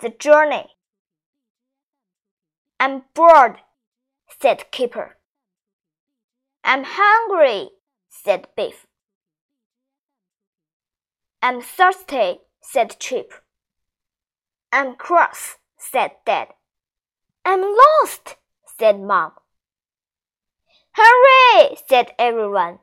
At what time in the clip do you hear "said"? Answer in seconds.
4.40-4.70, 8.08-8.48, 12.60-12.98, 15.76-16.12, 18.78-19.00, 21.88-22.12